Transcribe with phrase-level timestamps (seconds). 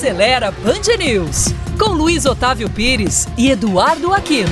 [0.00, 4.48] Acelera Band News, com Luiz Otávio Pires e Eduardo Aquino.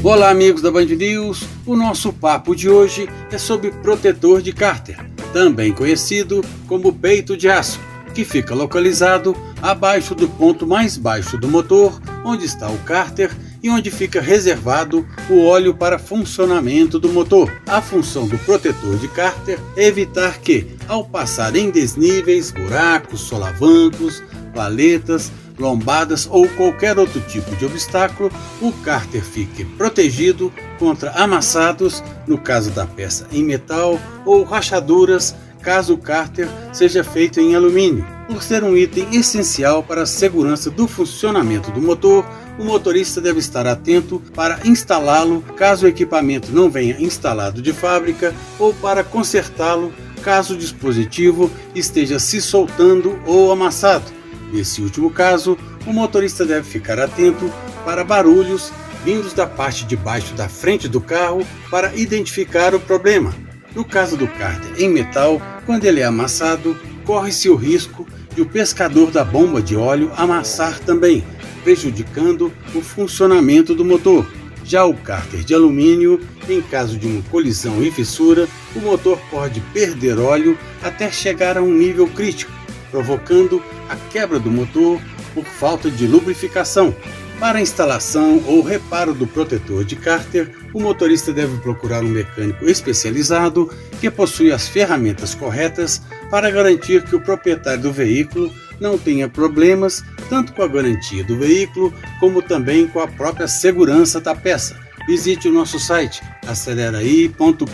[0.00, 1.42] Olá, amigos da Band News.
[1.66, 4.96] O nosso papo de hoje é sobre protetor de cárter,
[5.32, 7.80] também conhecido como peito de aço,
[8.14, 13.70] que fica localizado abaixo do ponto mais baixo do motor, onde está o cárter e
[13.70, 17.50] onde fica reservado o óleo para funcionamento do motor.
[17.66, 24.22] A função do protetor de cárter é evitar que, ao passar em desníveis, buracos, solavancos,
[24.54, 28.30] valetas, lombadas ou qualquer outro tipo de obstáculo,
[28.60, 35.34] o cárter fique protegido contra amassados, no caso da peça em metal, ou rachaduras,
[35.64, 38.06] caso o cárter seja feito em alumínio.
[38.28, 42.24] Por ser um item essencial para a segurança do funcionamento do motor,
[42.58, 48.34] o motorista deve estar atento para instalá-lo caso o equipamento não venha instalado de fábrica
[48.58, 49.92] ou para consertá-lo
[50.22, 54.04] caso o dispositivo esteja se soltando ou amassado.
[54.52, 57.50] Nesse último caso, o motorista deve ficar atento
[57.84, 58.70] para barulhos
[59.04, 63.34] vindos da parte de baixo da frente do carro para identificar o problema.
[63.74, 68.46] No caso do cárter em metal, quando ele é amassado, corre-se o risco de o
[68.46, 71.24] pescador da bomba de óleo amassar também,
[71.62, 74.26] prejudicando o funcionamento do motor.
[74.64, 79.60] Já o cárter de alumínio, em caso de uma colisão e fissura, o motor pode
[79.72, 82.50] perder óleo até chegar a um nível crítico,
[82.90, 84.98] provocando a quebra do motor
[85.34, 86.94] por falta de lubrificação.
[87.38, 92.64] Para a instalação ou reparo do protetor de cárter, o motorista deve procurar um mecânico
[92.64, 96.00] especializado que possui as ferramentas corretas
[96.30, 101.36] para garantir que o proprietário do veículo não tenha problemas tanto com a garantia do
[101.36, 104.76] veículo como também com a própria segurança da peça.
[105.06, 107.68] Visite o nosso site aceleraí.com.br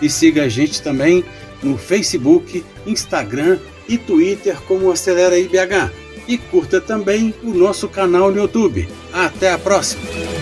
[0.00, 1.24] e siga a gente também
[1.62, 6.03] no Facebook, Instagram e Twitter como Acelera IBH.
[6.26, 8.88] E curta também o nosso canal no YouTube.
[9.12, 10.33] Até a próxima!